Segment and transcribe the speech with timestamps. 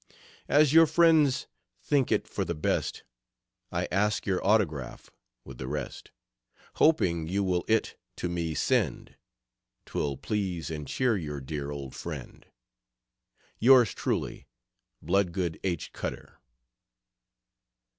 [0.47, 1.45] As your friends
[1.83, 3.03] think it for the best
[3.71, 5.11] I ask your Autograph
[5.45, 6.09] with the rest,
[6.77, 9.15] Hoping you will it to me send
[9.85, 12.47] 'Twill please and cheer your dear old friend:
[13.59, 14.47] Yours truly,
[15.03, 15.93] BLOODGOOD H.
[15.93, 16.39] CUTTER.